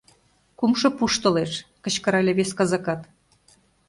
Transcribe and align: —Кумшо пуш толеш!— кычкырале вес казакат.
—Кумшо 0.57 0.87
пуш 0.97 1.13
толеш!— 1.23 1.51
кычкырале 1.83 2.31
вес 2.37 2.51
казакат. 2.59 3.01